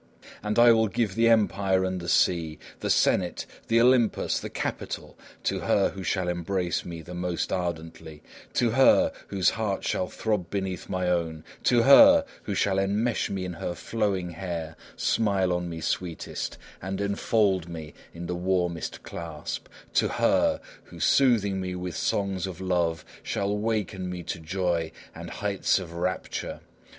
[0.41, 5.15] And I will give the empire and the sea, the Senate, the Olympus, the Capitol,
[5.43, 8.23] to her who shall embrace me the most ardently;
[8.55, 13.45] to her whose heart shall throb beneath my own; to her who shall enmesh me
[13.45, 19.67] in her flowing hair, smile on me sweetest, and enfold me in the warmest clasp;
[19.93, 25.29] to her who soothing me with songs of love shall waken me to joy and
[25.29, 26.61] heights of rapture!